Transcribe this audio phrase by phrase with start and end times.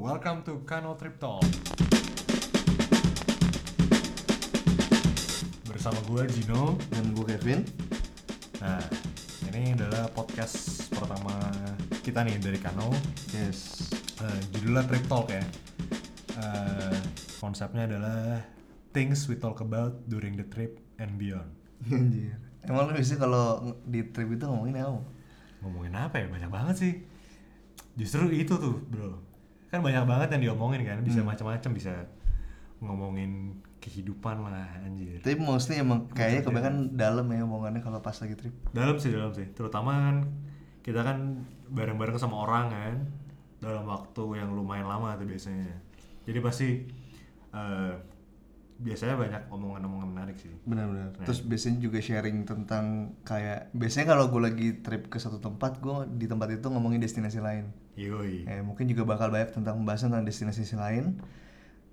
[0.00, 1.44] welcome to Kano Trip Talk.
[5.68, 6.80] Bersama gue Gino.
[6.88, 7.60] dan gue Kevin
[8.64, 8.80] Nah,
[9.52, 11.36] ini adalah podcast pertama
[12.00, 12.88] kita nih dari Kano.
[13.36, 15.44] yes Eh, judulnya Trip Talk ya.
[16.40, 17.00] Eh,
[17.36, 18.40] konsepnya adalah
[18.96, 21.48] things we talk about during the trip and beyond.
[21.88, 25.00] anjir emang lu biasanya kalau di trip itu ngomongin apa
[25.60, 26.26] Ngomongin apa ya?
[26.28, 26.94] Banyak banget sih.
[27.96, 29.29] Justru itu tuh, bro.
[29.70, 30.98] Kan banyak banget yang diomongin kan.
[31.06, 31.94] Bisa macam-macam, bisa
[32.80, 35.24] ngomongin kehidupan lah, anjir.
[35.24, 39.32] tapi mostly emang kayaknya kebanyakan dalam ya omongannya kalau pas lagi trip Dalam sih, dalam
[39.32, 39.48] sih.
[39.56, 40.16] Terutama kan
[40.84, 42.94] kita kan bareng-bareng sama orang kan
[43.60, 45.72] dalam waktu yang lumayan lama tuh biasanya.
[46.28, 46.68] Jadi pasti
[47.56, 47.92] eh,
[48.80, 50.52] biasanya banyak omongan-omongan menarik sih.
[50.64, 51.26] benar-benar Nah.
[51.28, 56.08] terus biasanya juga sharing tentang kayak biasanya kalau gue lagi trip ke satu tempat gue
[56.16, 58.44] di tempat itu ngomongin destinasi lain Yoi.
[58.44, 61.18] eh, mungkin juga bakal banyak tentang pembahasan tentang destinasi lain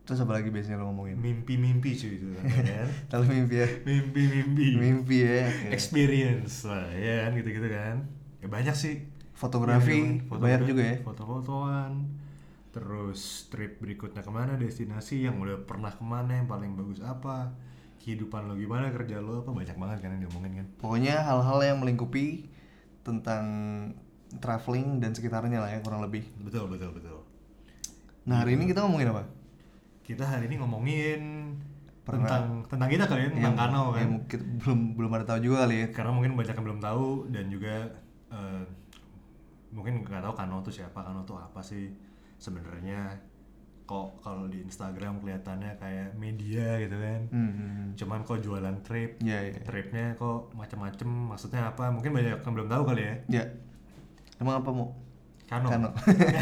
[0.03, 2.47] terus apa lagi biasanya lo ngomongin Mimpi-mimpi cuy itu kan.
[3.11, 4.67] kalau mimpi ya Mimpi-mimpi.
[4.73, 5.51] mimpi ya.
[5.67, 8.07] Experience lah, ya kan gitu-gitu kan.
[8.39, 9.03] Ya banyak sih.
[9.35, 11.91] fotografi Iya, banyak fotogra- juga ya Foto-fotoan.
[12.71, 17.51] Terus trip berikutnya ke mana, destinasi yang udah pernah ke mana, yang paling bagus apa,
[17.97, 20.67] kehidupan lo gimana, kerja lo apa, banyak banget kan yang diomongin kan.
[20.79, 22.47] Pokoknya hal-hal yang melingkupi
[23.01, 23.43] tentang
[24.33, 26.23] traveling dan sekitarnya lah ya kurang lebih.
[26.39, 27.19] Betul, betul, betul.
[28.25, 29.23] Nah hari ini kita ngomongin apa?
[30.01, 31.21] Kita hari ini ngomongin
[32.01, 33.99] Pernah- tentang tentang kita kali ya, tentang Yang- Kano kan.
[33.99, 35.87] yang mungkin belum belum ada tahu juga kali ya.
[35.91, 37.75] Karena mungkin banyak yang belum tahu dan juga
[38.27, 38.63] eh,
[39.69, 41.91] mungkin nggak tahu Kano tuh siapa, Kano tuh apa sih
[42.37, 43.15] sebenarnya.
[43.83, 47.21] Kok kalau di Instagram kelihatannya kayak media gitu kan.
[47.29, 47.89] Hmm, hmm, hmm.
[47.95, 49.55] cuman kok jualan trip Ya, ya.
[49.57, 53.43] tripnya kok macem-macem maksudnya apa mungkin banyak yang belum tahu kali ya Ya.
[54.37, 54.93] Emang apa mau?
[55.47, 55.89] kano, Kano.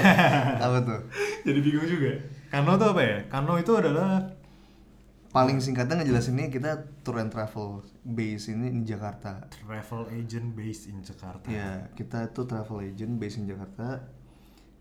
[0.65, 0.99] apa tuh?
[1.45, 2.09] jadi bingung juga
[2.49, 4.33] kano tuh apa ya kano itu adalah
[5.29, 6.71] Paling singkatnya ngejelasinnya kita
[7.03, 9.43] tour and travel base ini di Jakarta.
[9.51, 13.99] travel agent based in Jakarta Ya, kita itu travel agent based in Jakarta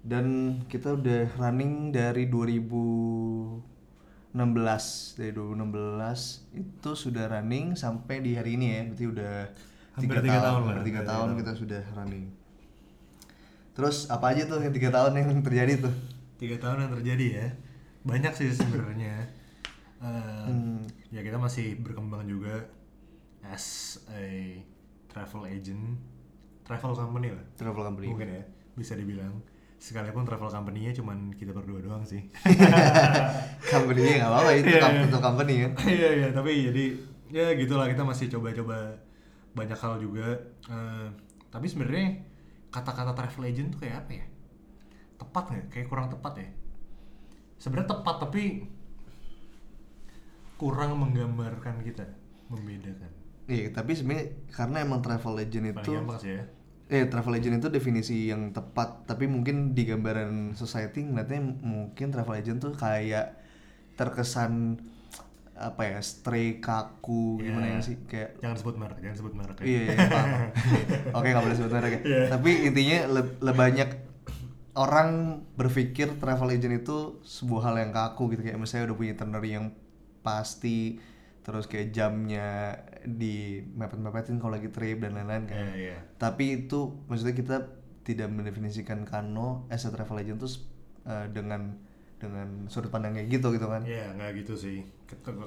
[0.00, 0.24] dan
[0.64, 3.60] kita udah running dari 2016
[5.16, 9.34] dari 2016 itu sudah running sampai di hari ini ya berarti udah
[9.94, 11.38] Hampir tiga tahun lah, hampir tiga hampir tiga tahun tahun.
[11.38, 12.24] kita sudah running
[13.74, 15.94] terus apa aja tuh yang tiga tahun yang terjadi tuh?
[16.38, 17.46] Tiga tahun yang terjadi ya.
[18.06, 19.26] Banyak sih sebenarnya.
[19.98, 20.84] Eh, Hmm.
[21.08, 22.68] ya kita masih berkembang juga
[23.42, 24.60] as a
[25.08, 25.96] travel agent
[26.64, 27.44] travel company lah.
[27.56, 28.08] Travel company.
[28.12, 29.40] Mungkin ya bisa dibilang.
[29.76, 32.24] Sekalipun travel company-nya cuman kita berdua doang sih.
[33.72, 35.04] Company nggak apa-apa itu iya.
[35.04, 35.72] itu company kan.
[36.00, 36.84] Iya iya tapi jadi
[37.28, 38.96] ya gitulah kita masih coba-coba
[39.52, 40.40] banyak hal juga.
[40.72, 41.06] Eh,
[41.52, 42.16] tapi sebenarnya
[42.74, 44.26] kata-kata travel agent tuh kayak apa ya?
[45.14, 45.66] Tepat nggak?
[45.70, 46.48] Kayak kurang tepat ya?
[47.62, 48.66] Sebenarnya tepat tapi
[50.58, 52.02] kurang menggambarkan kita
[52.50, 53.10] membedakan.
[53.46, 56.44] Iya tapi sebenarnya karena emang travel agent itu paling gampang sih ya.
[56.84, 62.36] Eh, travel agent itu definisi yang tepat, tapi mungkin di gambaran society ngeliatnya mungkin travel
[62.36, 63.40] agent tuh kayak
[63.96, 64.84] terkesan
[65.56, 67.74] apa ya, stray kaku gimana Iya.
[67.74, 70.30] ya sih kayak jangan sebut merek jangan sebut merek ya iya, iya paham.
[71.16, 72.00] Oke, nggak boleh sebut merek ya.
[72.02, 72.22] Iya.
[72.28, 73.90] Tapi intinya le- le- banyak
[74.74, 75.08] orang
[75.54, 79.66] berpikir travel agent itu sebuah hal yang kaku gitu kayak misalnya udah punya itinerary yang
[80.20, 80.98] pasti
[81.40, 85.96] terus kayak jamnya di mepet-mepetin kalau lagi trip dan lain-lain kan Iya, iya.
[86.16, 87.56] tapi itu maksudnya kita
[88.02, 90.50] tidak mendefinisikan Kano as a travel agent tuh
[91.04, 91.76] uh, dengan
[92.24, 94.80] dengan sudut pandang kayak gitu gitu kan Iya, nggak gitu sih.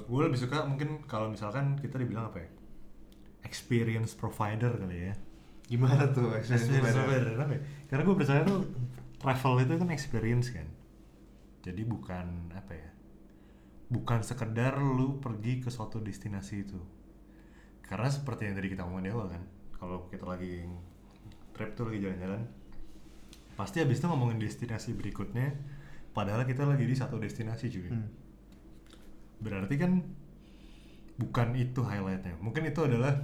[0.06, 2.48] Gue lebih suka mungkin kalau misalkan kita dibilang apa ya?
[3.42, 5.14] Experience provider kali ya.
[5.68, 7.62] gimana tuh Experience experience provider apa ya?
[7.92, 8.58] Karena gue percaya tuh
[9.18, 10.68] travel itu kan experience kan.
[11.66, 12.90] Jadi bukan apa ya?
[13.90, 16.80] Bukan sekedar lu pergi ke suatu destinasi itu.
[17.84, 19.42] Karena seperti yang tadi kita ngomongin di awal kan,
[19.76, 20.64] kalau kita lagi
[21.56, 22.44] trip tuh lagi jalan-jalan,
[23.56, 25.56] pasti habis itu ngomongin destinasi berikutnya,
[26.12, 27.88] padahal kita lagi di satu destinasi cuy.
[27.90, 28.08] Hmm.
[29.38, 30.02] Berarti kan
[31.18, 32.38] bukan itu highlightnya.
[32.38, 33.14] Mungkin itu adalah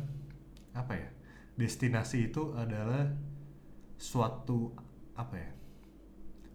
[0.75, 1.09] apa ya?
[1.55, 3.07] Destinasi itu adalah
[3.97, 4.75] suatu
[5.15, 5.51] apa ya?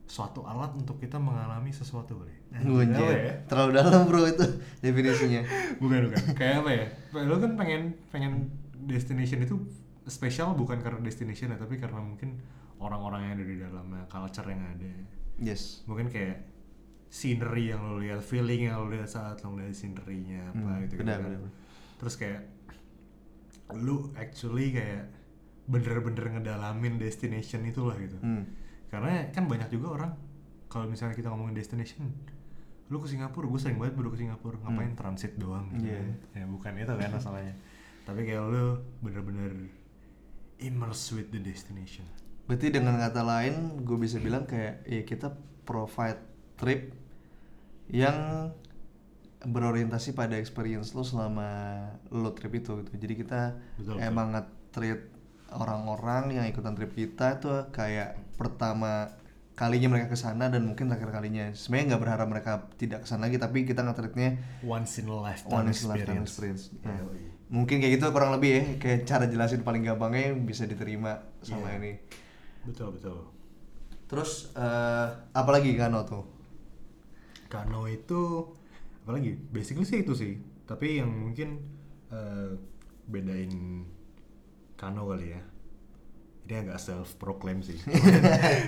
[0.10, 2.36] Suatu alat untuk kita mengalami sesuatu kali.
[2.50, 3.34] Apa ya?
[3.46, 4.42] terlalu dalam bro itu
[4.82, 5.46] definisinya
[5.82, 6.22] Bukan bukan.
[6.34, 6.86] Kayak apa ya?
[7.30, 8.50] Lo kan pengen pengen
[8.90, 9.56] destination itu
[10.10, 12.42] spesial bukan karena destination tapi karena mungkin
[12.82, 14.92] orang-orang yang ada di dalamnya, culture yang ada.
[15.40, 16.46] Yes Mungkin kayak
[17.08, 20.94] scenery yang lo lihat, feeling yang lo lihat saat lo ngeliat scenery-nya apa Hmm, gitu,
[20.98, 21.34] benar, kan.
[21.34, 21.52] benar.
[21.98, 22.42] Terus kayak
[23.72, 25.10] lu actually kayak
[25.66, 28.18] bener-bener ngedalamin destination itulah gitu.
[28.20, 28.46] Hmm.
[28.88, 30.12] Karena kan banyak juga orang
[30.66, 32.10] kalau misalnya kita ngomongin destination
[32.88, 35.86] lu ke Singapura gue sering banget baru ke Singapura ngapain transit doang gitu Hmm.
[35.88, 35.98] Iya.
[36.00, 36.10] kan.
[36.36, 37.54] ya bukan itu kan masalahnya
[38.02, 38.66] tapi kayak lu
[39.00, 39.54] bener-bener
[40.58, 42.02] immerse with the destination
[42.50, 45.30] Berarti dengan kata lain gue bisa bilang kayak ya kita
[45.70, 46.18] provide
[46.58, 46.98] trip
[47.94, 48.50] yang
[49.46, 51.46] berorientasi pada experience lo selama
[52.10, 52.92] lo trip itu gitu.
[52.98, 55.14] Jadi kita Betul, emang nge-treat
[55.54, 59.14] orang-orang yang ikutan trip kita tuh kayak pertama
[59.54, 61.54] kalinya mereka ke sana dan mungkin terakhir kalinya.
[61.54, 62.52] Sebenarnya nggak berharap mereka
[62.82, 66.74] tidak ke sana lagi tapi kita nge-treatnya once in a lifetime one is lifetime experience,
[66.74, 66.82] experience.
[66.82, 67.30] Nah, Yoi.
[67.54, 71.78] mungkin kayak gitu kurang lebih ya kayak cara jelasin paling gampangnya bisa diterima sama Iya.
[71.78, 71.94] ini.
[72.68, 73.18] Betul betul.
[74.10, 76.26] Terus eh apalagi Kano tuh?
[77.50, 78.22] Kano itu
[79.06, 80.34] apalagi basically sih itu sih.
[80.70, 81.50] Tapi yang mungkin
[82.14, 82.54] eh,
[83.10, 83.86] bedain
[84.80, 85.42] Kano kali ya.
[86.50, 87.78] Ini agak self proclaim sih.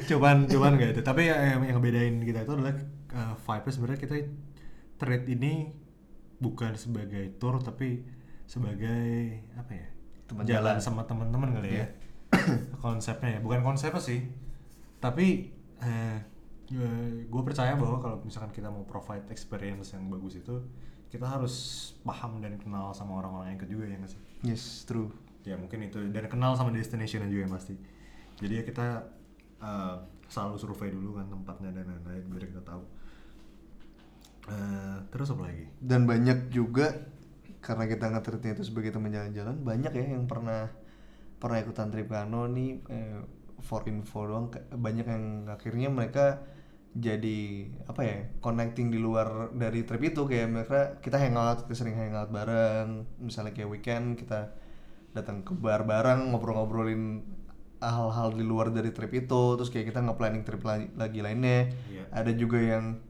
[0.09, 1.01] Cuman cuman gak itu.
[1.01, 2.77] Tapi yang, yang bedain kita itu adalah
[3.17, 4.15] uh, vibe sebenarnya kita
[5.01, 5.73] trade ini
[6.37, 8.05] bukan sebagai tour tapi
[8.45, 9.87] sebagai apa ya
[10.29, 10.77] Teman jalan jalan.
[10.77, 11.85] sama teman-teman kali ya.
[11.85, 11.87] Iya.
[12.83, 14.25] Konsepnya ya bukan konsepnya sih.
[15.01, 15.49] Tapi
[15.81, 16.17] eh,
[17.27, 20.63] gue percaya bahwa kalau misalkan kita mau provide experience yang bagus itu
[21.11, 21.55] kita harus
[22.07, 24.21] paham dan kenal sama orang-orang yang ikut juga ya nggak sih?
[24.47, 25.11] Yes, true.
[25.41, 25.97] ya mungkin itu.
[26.13, 27.75] Dan kenal sama destination juga yang pasti.
[28.39, 28.87] Jadi ya kita
[29.59, 29.95] eh,
[30.31, 32.83] selalu survei dulu kan tempatnya dan lain-lain biar kita tahu.
[34.47, 35.65] Eh, terus apa lagi?
[35.83, 36.95] Dan banyak juga
[37.61, 40.71] karena kita nge-treatnya itu sebagai teman jalan-jalan, banyak ya yang pernah
[41.41, 43.19] pernah ikutan trip Kano nih eh,
[43.65, 46.45] for info doang banyak yang akhirnya mereka
[46.91, 51.95] jadi apa ya connecting di luar dari trip itu kayak mereka kita hangout kita sering
[51.95, 54.51] hangout bareng misalnya kayak weekend kita
[55.15, 57.23] datang ke bar bareng ngobrol-ngobrolin
[57.81, 61.73] hal-hal di luar dari trip itu terus kayak kita nge-planning trip la- lagi lainnya.
[61.89, 62.03] Iya.
[62.13, 63.01] ada juga yang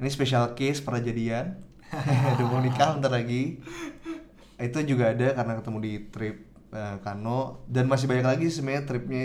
[0.00, 1.60] ini special case pernah jadian.
[2.36, 3.60] Udah mau nikah bentar lagi.
[4.56, 6.36] Itu juga ada karena ketemu di trip
[6.76, 7.64] eh, Kano.
[7.66, 9.22] Dan masih banyak lagi sebenarnya tripnya.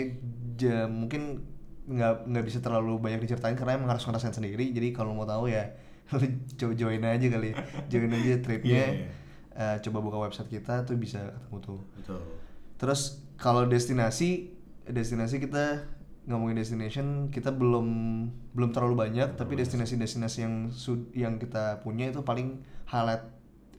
[0.56, 1.44] Ja- mungkin
[1.82, 4.72] nggak nggak bisa terlalu banyak diceritain karena emang harus ngerasain sendiri.
[4.72, 5.76] Jadi kalau mau tahu ya
[6.16, 6.24] lu
[6.72, 7.56] join aja kali ya.
[7.86, 8.84] join aja tripnya.
[8.88, 9.10] Iya, iya.
[9.52, 11.80] Eh, coba buka website kita tuh bisa ketemu tuh.
[12.00, 12.20] Betul.
[12.80, 13.00] Terus
[13.36, 14.48] kalau destinasi,
[14.88, 15.84] destinasi kita
[16.22, 17.86] ngomongin destination kita belum
[18.54, 23.26] belum terlalu banyak, tapi destinasi-destinasi yang sud- yang kita punya itu paling highlight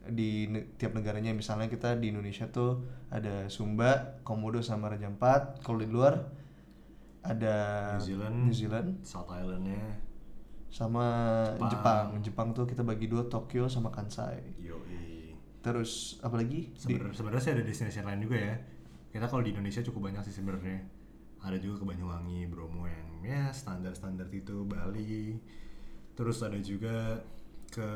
[0.10, 1.32] di ne- tiap negaranya.
[1.32, 5.64] Misalnya kita di Indonesia tuh ada Sumba, Komodo sama Raja Ampat.
[5.64, 6.20] Kalau di luar
[7.24, 7.56] ada
[7.96, 9.80] New Zealand New Zealand South Islandnya
[10.68, 11.06] sama
[11.70, 11.72] Jepang.
[11.72, 12.06] Jepang.
[12.20, 14.42] Jepang tuh kita bagi dua Tokyo sama Kansai.
[14.60, 15.32] yoi
[15.64, 16.76] Terus apa lagi?
[16.76, 18.56] Di- sebenarnya sih ada destination lain juga ya.
[19.14, 20.84] Kita kalau di Indonesia cukup banyak sih sebenarnya.
[21.40, 25.40] Ada juga ke Banyuwangi, Bromo yang ya standar-standar itu, Bali.
[26.18, 27.24] Terus ada juga
[27.72, 27.90] ke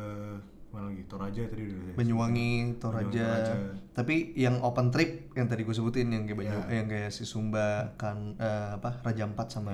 [0.70, 1.04] mana lagi?
[1.06, 1.80] Toraja tadi udah.
[1.82, 1.94] ya?
[1.96, 3.08] Banyuwangi, Toraja.
[3.10, 3.56] Toraja.
[3.92, 6.82] Tapi yang open trip yang tadi gue sebutin yang kayak Banyu, Ya.
[6.82, 9.74] yang kayak si Sumba kan eh, apa Raja Ampat sama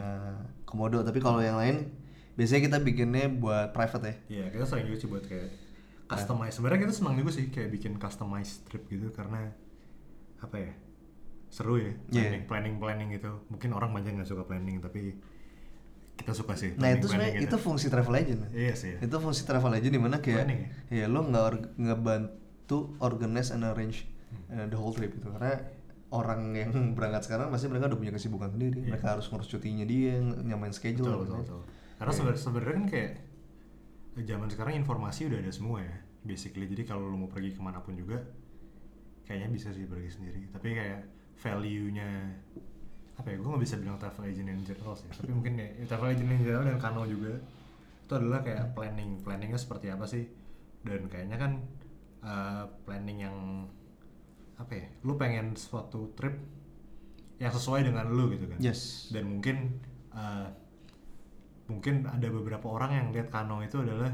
[0.63, 1.01] Komodo.
[1.01, 1.91] Tapi kalau yang lain
[2.33, 4.15] biasanya kita bikinnya buat private ya.
[4.29, 5.49] Iya, kita sering juga sih buat kayak
[6.05, 6.53] customize.
[6.55, 9.49] Sebenarnya kita senang juga sih kayak bikin customize trip gitu karena
[10.39, 10.71] apa ya?
[11.49, 12.33] Seru ya, Iya.
[12.33, 13.31] planning, planning, planning gitu.
[13.49, 15.13] Mungkin orang banyak nggak suka planning tapi
[16.13, 16.77] kita suka sih.
[16.77, 17.57] Nah itu sebenarnya itu gitu.
[17.57, 18.41] fungsi travel agent.
[18.53, 18.93] Iya sih.
[19.01, 23.63] Itu fungsi travel agent di mana kayak Planning ya lo nggak or- ngebantu organize and
[23.63, 24.49] arrange Hmm.
[24.49, 25.61] uh, the whole trip itu karena
[26.09, 28.81] orang yang berangkat sekarang pasti mereka udah punya kesibukan sendiri.
[28.81, 28.97] Iya.
[28.97, 31.05] Mereka harus ngurus cutinya dia, nyamain schedule.
[31.05, 31.41] Betul, betul, kan.
[31.45, 31.61] betul.
[31.97, 33.11] Karena sebenarnya sebenarnya kan kayak
[34.25, 36.65] zaman sekarang informasi udah ada semua ya, basically.
[36.65, 38.21] Jadi kalau lu mau pergi ke mana pun juga,
[39.23, 40.41] kayaknya bisa sih pergi sendiri.
[40.49, 41.01] Tapi kayak
[41.37, 42.09] value-nya
[43.13, 43.37] apa ya?
[43.37, 45.09] Gue nggak bisa bilang travel agent in general sih.
[45.09, 47.37] Tapi mungkin ya travel agent in general dan Kano juga
[48.03, 50.25] itu adalah kayak planning, planningnya seperti apa sih?
[50.81, 51.51] Dan kayaknya kan
[52.21, 53.37] uh, planning yang
[54.55, 54.85] apa ya?
[55.01, 56.35] Lu pengen suatu trip
[57.37, 58.57] yang sesuai dengan lu gitu kan?
[58.57, 59.09] Yes.
[59.09, 59.81] dan mungkin
[60.13, 60.47] uh,
[61.65, 64.11] mungkin ada beberapa orang yang lihat Kano itu adalah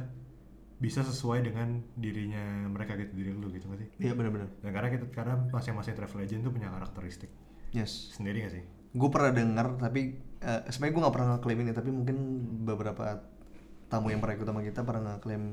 [0.80, 2.40] bisa sesuai dengan dirinya
[2.72, 4.48] mereka gitu diri lu gitu nggak sih Iya benar-benar.
[4.64, 7.28] dan karena kita karena masing-masing travel agent tuh punya karakteristik
[7.70, 8.16] Yes.
[8.16, 10.02] sendiri gak sih gue pernah dengar tapi
[10.40, 12.18] eh, sebenarnya gue nggak pernah ngeklaim ini tapi mungkin
[12.64, 13.22] beberapa
[13.86, 15.44] tamu yang pernah ikut sama kita pernah ngeklaim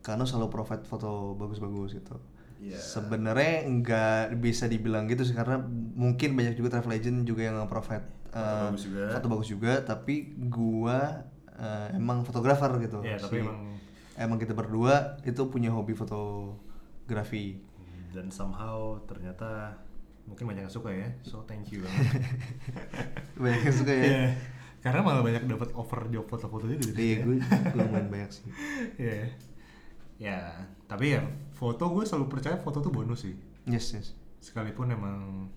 [0.00, 2.16] karena selalu provide foto bagus-bagus gitu
[2.56, 2.80] Iya.
[2.80, 5.60] sebenarnya nggak bisa dibilang gitu sih karena
[5.92, 9.02] mungkin banyak juga travel agent juga yang nge-provide Foto eh, bagus juga.
[9.12, 11.20] foto bagus juga tapi gua
[11.52, 13.76] eh, emang fotografer gitu Iya, tapi emang
[14.16, 17.60] emang kita berdua itu punya hobi fotografi
[18.08, 19.76] dan somehow ternyata
[20.26, 21.80] mungkin banyak yang suka ya so thank you.
[21.86, 22.22] Banget
[23.42, 24.04] banyak yang suka ya.
[24.04, 24.26] Iya.
[24.84, 27.58] karena malah banyak dapat offer job foto-foto juga dari iya gue ya.
[27.74, 28.46] gue lumayan banyak sih.
[29.00, 29.32] Iya.
[30.16, 30.38] ya
[30.86, 31.22] tapi ya
[31.54, 33.34] foto gue selalu percaya foto tuh bonus sih.
[33.66, 34.14] Yes yes.
[34.42, 35.50] Sekalipun emang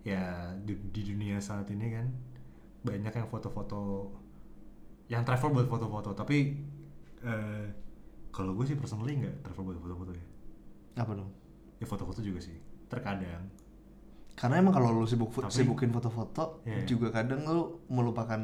[0.00, 2.08] ya di, di dunia saat ini kan
[2.80, 4.12] banyak yang foto-foto
[5.12, 6.16] yang travel buat foto-foto.
[6.16, 6.36] Tapi
[7.24, 7.64] eh,
[8.32, 10.26] kalau gue sih personally nggak travel buat foto-foto ya.
[11.00, 11.30] Apa dong?
[11.80, 12.56] Ya foto-foto juga sih.
[12.88, 13.48] Terkadang
[14.40, 16.88] karena emang kalau lu sibuk Tapi- sibukin foto-foto Iya.
[16.88, 18.40] juga kadang lu melupakan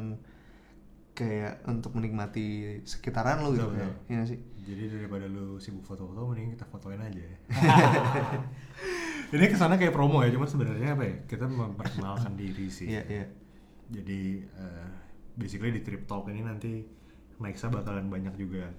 [1.11, 2.45] kayak untuk menikmati
[2.83, 4.05] sekitaran lu gitu kayak betul.
[4.07, 4.37] iya sih?
[4.61, 7.25] Jadi daripada lu sibuk foto-foto mending kita fotoin aja
[9.27, 12.87] ini ke sana kayak promo ya cuman sebenarnya apa ya kita memperkenalkan diri sih.
[12.87, 13.25] Iya iya.
[13.89, 14.87] Jadi eh,
[15.33, 16.85] basically di trip talk ini nanti
[17.37, 18.69] Nexa bakalan banyak juga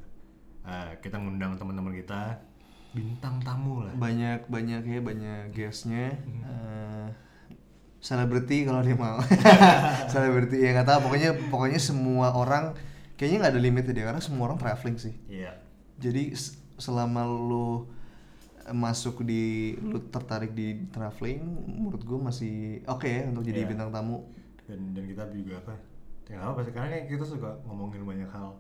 [0.63, 2.39] eh, kita ngundang teman-teman kita
[2.93, 3.93] bintang tamu lah.
[3.95, 6.17] Banyak banyak ya banyak guestnya.
[6.25, 7.11] Hmm.
[7.99, 9.19] selebriti kalau dia mau.
[10.13, 10.99] Selebriti ya nggak tahu.
[11.11, 12.79] Pokoknya pokoknya semua orang
[13.19, 15.15] kayaknya nggak ada limitnya deh karena semua orang traveling sih.
[15.27, 15.59] Iya.
[15.99, 16.31] Jadi
[16.79, 17.91] selama lu
[18.71, 22.55] masuk di lu tertarik di traveling menurut gue masih
[22.87, 23.71] oke ya untuk jadi Iya.
[23.75, 24.31] bintang tamu.
[24.63, 25.75] Dan dan kita juga apa
[26.31, 28.55] ya apa kayak kita suka ngomongin banyak hal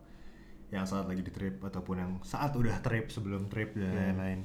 [0.68, 4.00] yang saat lagi di trip ataupun yang saat udah trip sebelum trip dan Iya.
[4.12, 4.40] lain-lain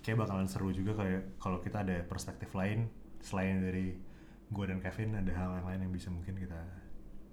[0.00, 2.88] kayak bakalan seru juga kayak kalau kita ada perspektif lain
[3.20, 3.92] selain dari
[4.46, 6.56] gue dan Kevin ada hal yang lain yang bisa mungkin kita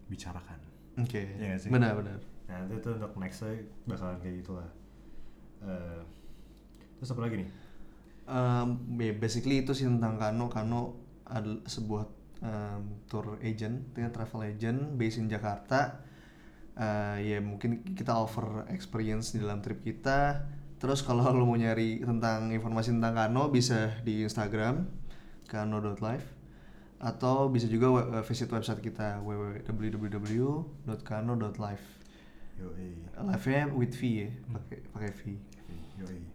[0.08, 0.60] bicarakan
[0.98, 1.70] oke Iya nggak sih?
[1.70, 3.54] benar benar nah itu tuh untuk nextnya
[3.86, 4.70] bakalan kayak gitulah
[5.64, 6.02] Eh,
[6.98, 7.50] terus apa lagi nih
[8.24, 10.48] Um, ya basically itu sih tentang Kano.
[10.48, 10.96] Kano
[11.28, 12.08] adalah sebuah
[12.40, 16.00] um, tour agent, dengan travel agent based in Jakarta.
[16.74, 20.42] Uh, ya mungkin kita offer experience di dalam trip kita.
[20.82, 24.84] Terus kalau lo mau nyari tentang informasi tentang Kano bisa di Instagram
[25.48, 26.28] kano.live
[27.04, 30.66] atau bisa juga uh, visit website kita www.kano.live.
[33.18, 35.22] Live-nya with V ya, pakai pakai V.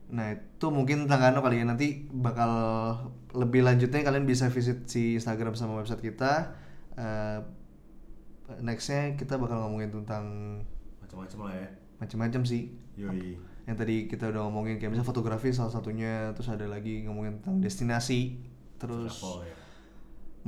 [0.09, 2.53] Nah itu mungkin tentang Kano kali ya nanti bakal
[3.35, 6.57] lebih lanjutnya kalian bisa visit si Instagram sama website kita.
[6.97, 7.39] Eh,
[8.59, 10.25] nextnya kita bakal ngomongin tentang
[10.99, 12.63] macam-macam lah ya macam-macam sih.
[12.95, 13.37] yoi
[13.69, 17.61] Yang tadi kita udah ngomongin kayak misalnya fotografi salah satunya, terus ada lagi ngomongin tentang
[17.61, 18.41] destinasi,
[18.81, 19.55] terus Travel ya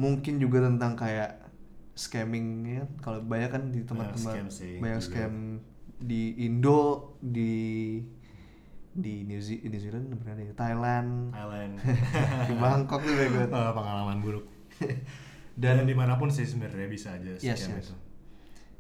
[0.00, 1.30] mungkin juga tentang kayak
[1.92, 2.85] scamming ya.
[3.04, 5.07] Kalau banyak kan di tempat-tempat scam sih banyak juga.
[5.28, 5.35] scam
[6.00, 7.52] di Indo, di
[8.90, 10.54] di New, Ze- New Zealand pernah ya?
[10.57, 11.73] Thailand, Thailand
[12.49, 14.47] di Bangkok tuh gue Eh, pengalaman buruk
[15.61, 17.87] Dan- dan di mana pun sih sebenarnya bisa aja Yes, scam yes.
[17.87, 17.95] itu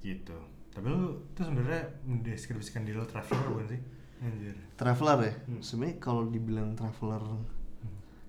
[0.02, 0.38] gitu
[0.70, 3.80] tapi lu tuh sebenarnya mendeskripsikan diri lo traveler bukan sih
[4.20, 5.32] anjir traveler ya.
[5.44, 5.60] Hmm.
[5.60, 7.20] Sebenarnya kalau dibilang traveler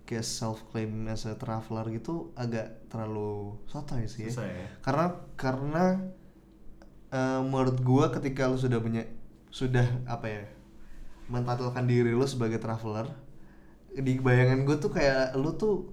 [0.03, 4.29] kayak self claim as a traveler gitu agak terlalu sotoy sih ya.
[4.29, 5.05] susah ya Karena
[5.36, 5.86] karena
[7.10, 9.03] eh, menurut gua ketika lu sudah punya
[9.48, 10.43] sudah apa ya
[11.27, 13.08] mentatilkan diri lu sebagai traveler
[13.91, 15.88] di bayangan gue tuh kayak lu tuh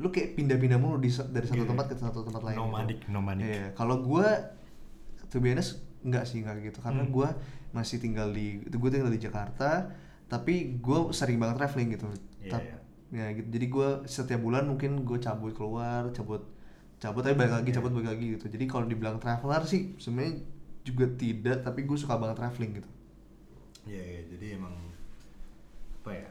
[0.00, 1.68] lu kayak pindah-pindah mulu di, dari satu Iya.
[1.68, 2.64] tempat ke satu tempat lain gitu.
[2.64, 3.44] Nomadic, nomadic.
[3.46, 4.26] Iya, kalau gue
[5.26, 7.12] to be honest enggak sih enggak gitu karena Hmm.
[7.12, 7.28] gue
[7.70, 9.92] masih tinggal di itu gue tinggal di Jakarta
[10.26, 12.08] tapi gue sering banget traveling gitu
[12.40, 12.76] Iya, Tap- iya.
[13.12, 16.48] ya gitu jadi gue setiap bulan mungkin gue cabut keluar cabut
[16.96, 17.76] cabut tapi balik lagi Iya.
[17.76, 20.40] cabut balik lagi gitu jadi kalau dibilang traveler sih sebenarnya
[20.80, 22.90] juga tidak tapi gue suka banget traveling gitu
[23.82, 24.74] Iya, iya, jadi emang
[25.96, 26.28] apa ya?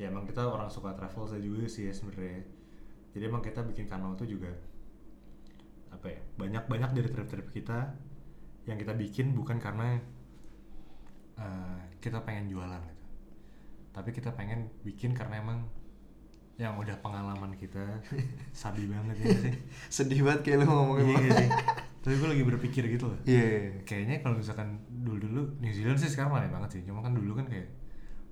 [0.00, 2.44] Ya emang kita orang suka travel saya juga sih ya sebenarnya.
[3.12, 4.50] Jadi emang kita bikin kanal tuh juga
[5.92, 6.20] apa ya?
[6.40, 7.92] Banyak-banyak dari trip-trip kita
[8.64, 9.98] yang kita bikin bukan karena
[11.36, 13.04] eh, kita pengen jualan gitu.
[13.92, 15.68] Tapi kita pengen bikin karena emang
[16.60, 18.00] yang udah pengalaman kita
[18.54, 19.54] sabi banget ya sih.
[19.88, 21.50] sedih banget kayak lu ngomongin Iya sih.
[22.02, 23.72] Tapi gue lagi berpikir gitu loh iya iya, iya.
[23.86, 27.38] kayaknya kalau misalkan dulu dulu New Zealand sih sekarang aneh banget sih cuma kan dulu
[27.38, 27.70] kan kayak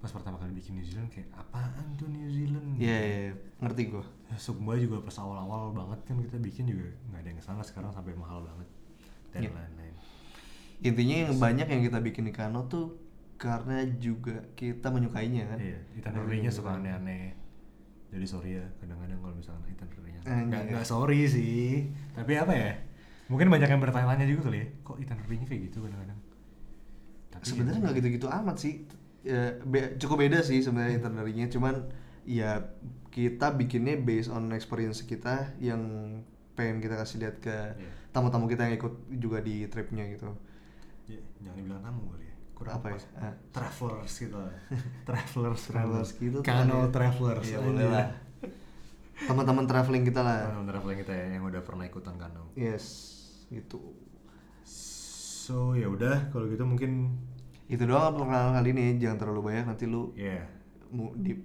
[0.01, 2.73] pas pertama kali bikin New Zealand kayak apaan tuh New Zealand?
[2.75, 3.33] Iya iya, iya.
[3.59, 7.39] ngerti gue ya, Sukma juga pas awal-awal banget kan kita bikin juga nggak ada yang
[7.39, 8.69] ke sana sekarang sampai mahal banget.
[9.31, 9.51] Dan Iya.
[9.53, 9.95] lain-lain.
[10.81, 12.97] Intinya yang banyak yang kita bikin di Kano tuh
[13.37, 15.59] karena juga kita menyukainya kan?
[15.59, 17.37] Iya itinerary-nya suka aneh-aneh.
[18.09, 21.93] Jadi sorry ya kadang-kadang kalau misalkan itinerary-nya Eh, nggak nggak sorry sih.
[22.11, 22.73] Tapi apa ya
[23.29, 26.19] mungkin banyak yang bertanya-tanya juga kali ya kok itinerary-nya kayak gitu kadang-kadang.
[27.41, 28.75] Sebenarnya ya- nggak gitu-gitu amat sih
[29.23, 31.75] ya, be- cukup beda sih sebenarnya itinerary-nya cuman
[32.23, 32.63] ya
[33.09, 35.83] kita bikinnya based on experience kita yang
[36.53, 37.91] pengen kita kasih lihat ke Iya.
[38.11, 40.31] tamu-tamu kita yang ikut juga di tripnya gitu
[41.05, 42.93] Ya, jangan dibilang tamu kali ya kurang Apa ya?
[42.93, 43.05] pas.
[43.19, 43.35] Ah.
[43.51, 44.37] travelers gitu
[45.09, 47.59] travelers Travelers gitu kano travelers aja.
[47.59, 48.09] boleh lah.
[49.19, 52.85] teman-teman traveling kita lah Teman-teman traveling kita ya yang udah pernah ikutan kano yes
[53.49, 53.81] gitu
[54.63, 57.19] so ya udah kalau gitu mungkin
[57.71, 60.11] Itu doang perkenalan kali ini, jangan terlalu banyak nanti lu
[60.91, 61.39] mu di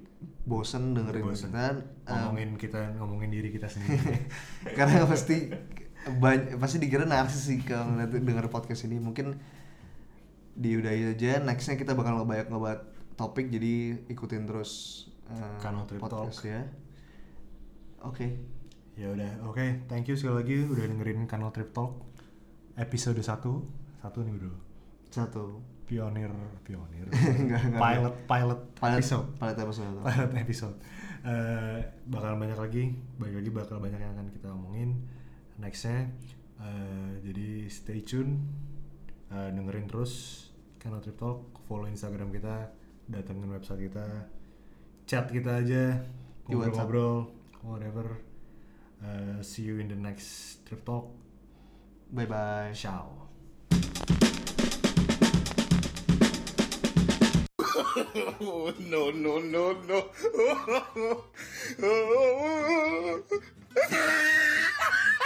[0.46, 1.54] bosen dengerin bosen.
[1.54, 1.66] kita.
[2.10, 4.26] Um, ngomongin kita ngomongin diri kita sendiri.
[4.78, 5.54] Karena pasti
[6.06, 8.98] banyak, pasti dikira narsis sih kalau ngeliat denger podcast ini.
[8.98, 9.38] Mungkin
[10.56, 12.82] diudahi aja nextnya kita bakal ngebanyak ngebahas
[13.20, 16.50] topik jadi ikutin terus uh, Kano Trip podcast Talk.
[16.50, 16.62] ya.
[18.02, 18.28] Oke.
[18.96, 19.86] Ya udah oke.
[19.86, 22.02] Thank you sekali lagi udah dengerin kanal Trip Talk
[22.80, 23.30] episode 1
[24.02, 24.54] satu nih bro.
[25.12, 26.34] Satu pionir
[26.66, 27.06] pionir.
[27.42, 29.28] Enggak, enggak, pilot pilot pilot episode.
[29.38, 30.76] pilot episode pilot episode.
[31.26, 32.84] Eh, bakal banyak lagi.
[33.18, 35.06] Balik lagi bakal banyak yang akan kita omongin.
[35.62, 36.10] Nextnya
[36.62, 38.42] eh, jadi stay tune.
[39.30, 40.46] Eh, dengerin terus
[40.82, 41.66] kanal Trip Talk.
[41.70, 42.74] Follow Instagram kita.
[43.06, 44.06] Datengin website kita.
[45.06, 46.02] Chat kita aja.
[46.46, 46.90] Di WhatsApp.
[46.90, 47.18] ngobrol-ngobrol.
[47.66, 48.08] Whatever.
[49.06, 51.14] Eh, see you in the next Trip Talk.
[52.14, 53.25] Bye bye ciao
[57.78, 61.24] Oh, no, no, no, no.